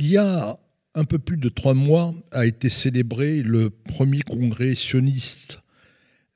[0.00, 0.56] Il y a
[0.94, 5.58] un peu plus de trois mois a été célébré le premier congrès sioniste.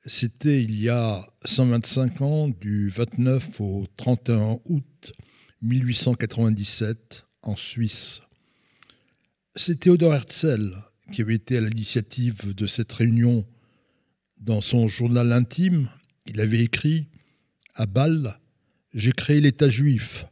[0.05, 5.13] C'était il y a 125 ans, du 29 au 31 août
[5.61, 8.19] 1897, en Suisse.
[9.55, 10.75] C'est Théodore Herzl
[11.13, 13.45] qui avait été à l'initiative de cette réunion.
[14.41, 15.87] Dans son journal intime,
[16.25, 17.07] il avait écrit
[17.75, 18.41] À Bâle,
[18.93, 20.25] j'ai créé l'État juif.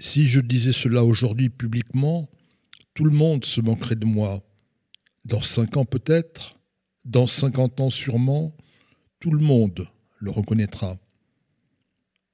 [0.00, 2.28] Si je disais cela aujourd'hui publiquement,
[2.98, 4.42] tout le monde se manquerait de moi.
[5.24, 6.58] Dans cinq ans peut-être,
[7.04, 8.56] dans cinquante ans sûrement,
[9.20, 10.98] tout le monde le reconnaîtra.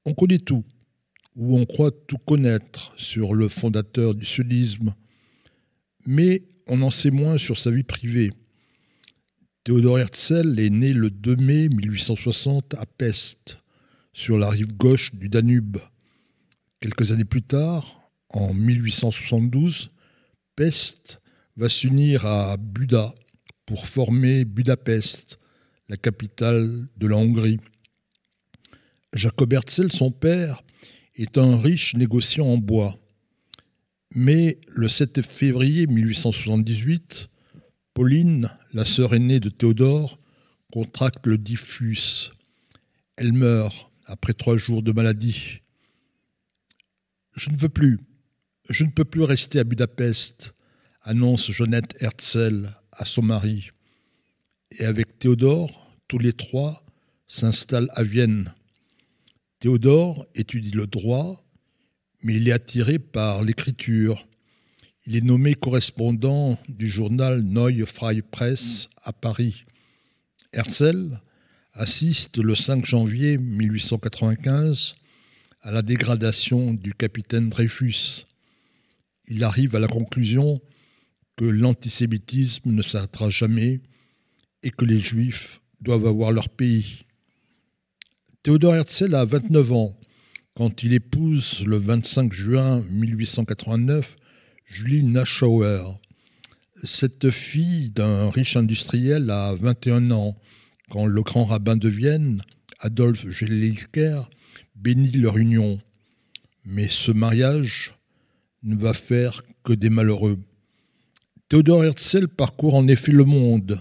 [0.06, 0.64] On connaît tout,
[1.36, 4.94] ou on croit tout connaître sur le fondateur du sionisme,
[6.06, 8.30] mais on en sait moins sur sa vie privée.
[9.64, 13.58] Théodore Herzl est né le 2 mai 1860 à Pest,
[14.14, 15.76] sur la rive gauche du Danube.
[16.80, 18.00] Quelques années plus tard,
[18.30, 19.90] en 1872,
[20.56, 21.20] Pest
[21.56, 23.12] va s'unir à Buda
[23.66, 25.38] pour former Budapest,
[25.88, 27.58] la capitale de la Hongrie.
[29.14, 30.62] Jacob Herzl, son père,
[31.16, 32.98] est un riche négociant en bois.
[34.14, 37.28] Mais le 7 février 1878,
[37.92, 40.20] Pauline, la sœur aînée de Théodore,
[40.72, 42.30] contracte le diffus.
[43.16, 45.60] Elle meurt après trois jours de maladie.
[47.36, 47.98] Je ne veux plus,
[48.70, 50.54] je ne peux plus rester à Budapest,
[51.02, 53.70] annonce Jeannette Herzl à son mari.
[54.78, 56.84] Et avec Théodore, tous les trois
[57.26, 58.54] s'installent à Vienne.
[59.58, 61.44] Théodore étudie le droit,
[62.22, 64.26] mais il est attiré par l'écriture.
[65.06, 69.64] Il est nommé correspondant du journal Neue Freie Presse à Paris.
[70.52, 71.20] Herzl
[71.74, 74.94] assiste le 5 janvier 1895
[75.60, 78.24] à la dégradation du capitaine Dreyfus
[79.28, 80.60] il arrive à la conclusion
[81.36, 83.80] que l'antisémitisme ne s'arrêtera jamais
[84.62, 87.04] et que les juifs doivent avoir leur pays.
[88.42, 89.98] Théodore Herzl a 29 ans
[90.54, 94.16] quand il épouse le 25 juin 1889
[94.66, 95.82] Julie Naschauer.
[96.82, 100.36] Cette fille d'un riche industriel a 21 ans
[100.90, 102.42] quand le grand rabbin de Vienne,
[102.80, 104.22] Adolphe Gelilker,
[104.76, 105.80] bénit leur union.
[106.64, 107.93] Mais ce mariage
[108.64, 110.38] ne va faire que des malheureux.
[111.48, 113.80] Théodore Herzl parcourt en effet le monde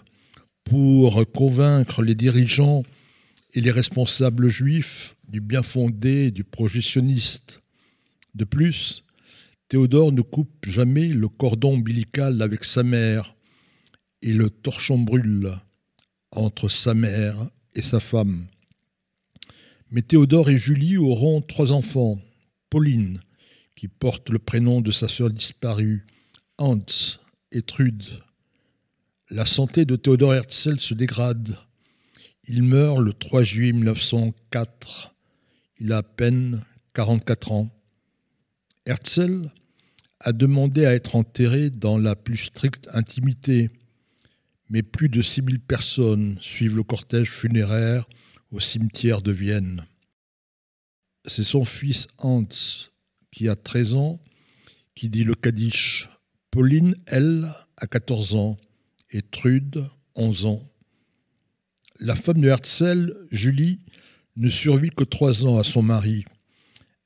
[0.64, 2.84] pour convaincre les dirigeants
[3.54, 6.82] et les responsables juifs du bien fondé du projet.
[8.36, 9.04] De plus,
[9.68, 13.36] Théodore ne coupe jamais le cordon ombilical avec sa mère
[14.22, 15.52] et le torchon brûle
[16.32, 17.38] entre sa mère
[17.76, 18.46] et sa femme.
[19.92, 22.20] Mais Théodore et Julie auront trois enfants,
[22.70, 23.20] Pauline,
[23.84, 26.06] qui porte le prénom de sa sœur disparue,
[26.58, 26.80] Hans
[27.52, 28.24] et Trude.
[29.30, 31.60] La santé de Théodore Herzl se dégrade.
[32.48, 35.14] Il meurt le 3 juillet 1904.
[35.80, 37.70] Il a à peine 44 ans.
[38.86, 39.52] Herzl
[40.22, 43.70] a demandé à être enterré dans la plus stricte intimité,
[44.70, 48.08] mais plus de 6000 personnes suivent le cortège funéraire
[48.50, 49.86] au cimetière de Vienne.
[51.28, 52.48] C'est son fils Hans
[53.34, 54.20] qui a 13 ans,
[54.96, 56.10] qui dit le Kaddish.
[56.52, 58.58] Pauline, elle, a 14 ans,
[59.10, 59.84] et Trude,
[60.16, 60.64] 11 ans.
[62.00, 63.80] La femme de Herzl, Julie,
[64.36, 66.26] ne survit que trois ans à son mari.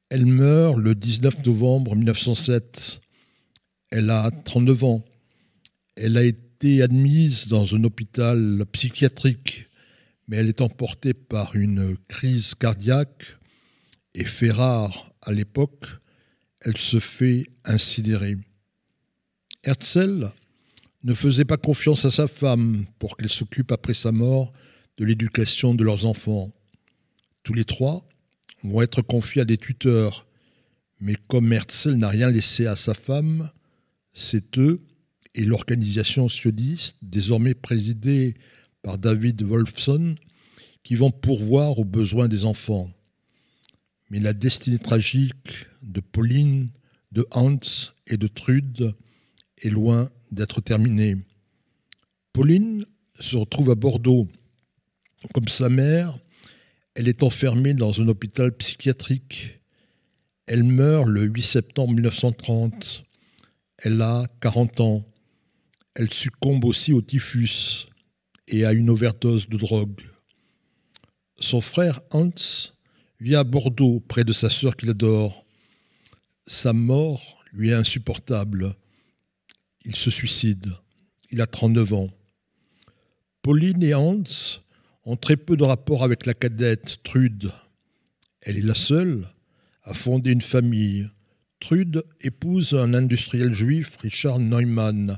[0.09, 3.01] Elle meurt le 19 novembre 1907.
[3.89, 5.05] Elle a 39 ans.
[5.95, 9.67] Elle a été admise dans un hôpital psychiatrique,
[10.27, 13.37] mais elle est emportée par une crise cardiaque
[14.13, 15.85] et rare à l'époque,
[16.67, 18.35] elle se fait insidérer.
[19.63, 20.33] Herzl
[21.05, 24.51] ne faisait pas confiance à sa femme pour qu'elle s'occupe après sa mort
[24.97, 26.51] de l'éducation de leurs enfants.
[27.44, 28.05] Tous les trois
[28.63, 30.28] vont être confiés à des tuteurs,
[31.00, 33.49] mais comme Herzl n'a rien laissé à sa femme,
[34.11, 34.81] c'est eux
[35.35, 38.35] et l'organisation sioniste, désormais présidée
[38.81, 40.16] par David Wolfson,
[40.84, 42.91] qui vont pourvoir aux besoins des enfants.
[44.09, 46.69] Mais la destinée tragique de Pauline,
[47.11, 47.59] de Hans
[48.07, 48.95] et de Trude
[49.61, 51.15] est loin d'être terminée.
[52.33, 52.85] Pauline
[53.19, 54.27] se retrouve à Bordeaux.
[55.33, 56.19] Comme sa mère,
[56.95, 59.59] elle est enfermée dans un hôpital psychiatrique.
[60.45, 63.03] Elle meurt le 8 septembre 1930.
[63.79, 65.05] Elle a 40 ans.
[65.95, 67.87] Elle succombe aussi au typhus
[68.47, 70.01] et à une overdose de drogue.
[71.39, 72.31] Son frère Hans
[73.19, 75.46] vit à Bordeaux près de sa sœur qu'il adore.
[76.46, 78.75] Sa mort lui est insupportable.
[79.84, 80.73] il se suicide.
[81.29, 82.09] Il a 39 ans.
[83.41, 84.23] Pauline et Hans
[85.05, 87.52] ont très peu de rapport avec la cadette Trude.
[88.41, 89.25] Elle est la seule
[89.84, 91.09] à fonder une famille.
[91.59, 95.17] Trude épouse un industriel juif, Richard Neumann.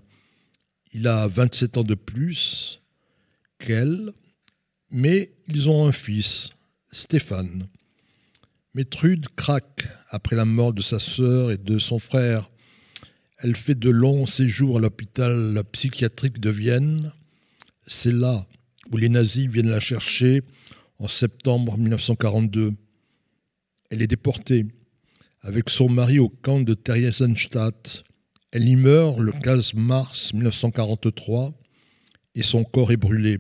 [0.93, 2.81] Il a 27 ans de plus
[3.59, 4.13] qu'elle,
[4.91, 6.49] mais ils ont un fils,
[6.91, 7.67] Stéphane.
[8.79, 12.49] Mais Trude craque après la mort de sa sœur et de son frère.
[13.39, 17.11] Elle fait de longs séjours à l'hôpital psychiatrique de Vienne.
[17.87, 18.47] C'est là
[18.89, 20.43] où les nazis viennent la chercher
[20.97, 22.71] en septembre 1942.
[23.89, 24.65] Elle est déportée
[25.41, 28.05] avec son mari au camp de Theresienstadt.
[28.51, 31.53] Elle y meurt le 15 mars 1943
[32.35, 33.39] et son corps est brûlé.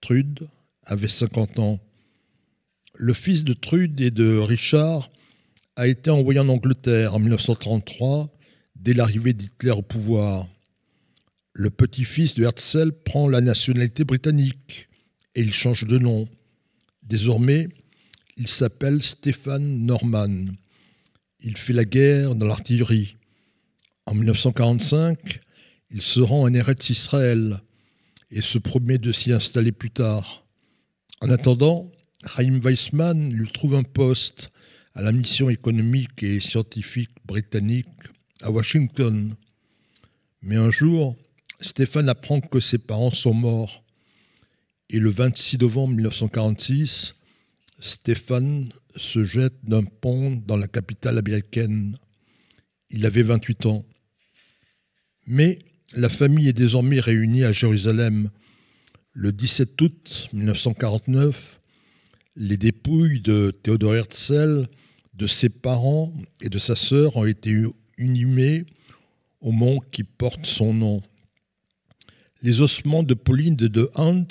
[0.00, 0.46] Trude
[0.84, 1.80] avait 50 ans.
[2.96, 5.10] Le fils de Trude et de Richard
[5.74, 8.32] a été envoyé en Angleterre en 1933
[8.76, 10.46] dès l'arrivée d'Hitler au pouvoir.
[11.54, 14.88] Le petit-fils de Herzl prend la nationalité britannique
[15.34, 16.28] et il change de nom.
[17.02, 17.68] Désormais,
[18.36, 20.46] il s'appelle Stéphane Norman.
[21.40, 23.16] Il fait la guerre dans l'artillerie.
[24.06, 25.40] En 1945,
[25.90, 27.60] il se rend en Eretz Israël
[28.30, 30.46] et se promet de s'y installer plus tard.
[31.20, 31.90] En attendant,
[32.26, 34.50] Chaim Weissman lui trouve un poste
[34.94, 37.86] à la mission économique et scientifique britannique
[38.42, 39.34] à Washington.
[40.42, 41.16] Mais un jour,
[41.60, 43.82] Stéphane apprend que ses parents sont morts.
[44.90, 47.14] Et le 26 novembre 1946,
[47.80, 51.98] Stéphane se jette d'un pont dans la capitale américaine.
[52.90, 53.84] Il avait 28 ans.
[55.26, 55.58] Mais
[55.94, 58.30] la famille est désormais réunie à Jérusalem.
[59.12, 61.60] Le 17 août 1949,
[62.36, 64.68] les dépouilles de Théodore Herzl,
[65.14, 67.62] de ses parents et de sa sœur ont été
[67.98, 68.64] inhumées
[69.40, 71.02] au mont qui porte son nom.
[72.42, 74.26] Les ossements de Pauline et de Hans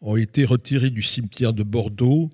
[0.00, 2.30] ont été retirés du cimetière de Bordeaux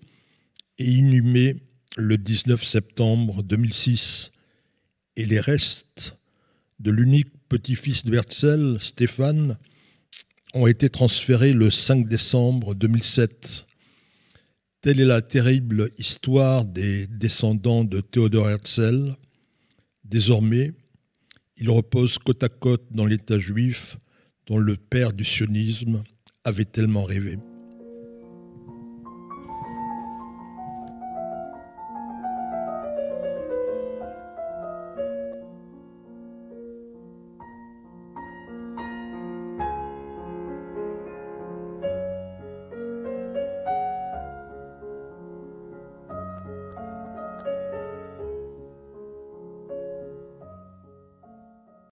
[0.79, 1.57] et inhumés
[1.97, 4.31] le 19 septembre 2006.
[5.17, 6.17] Et les restes
[6.79, 9.59] de l'unique petit-fils de Herzl, Stéphane,
[10.55, 13.67] ont été transférés le 5 décembre 2007
[14.83, 19.15] Telle est la terrible histoire des descendants de Théodore Herzl.
[20.05, 20.73] Désormais,
[21.59, 23.99] ils reposent côte à côte dans l'État juif
[24.47, 26.03] dont le père du sionisme
[26.45, 27.37] avait tellement rêvé.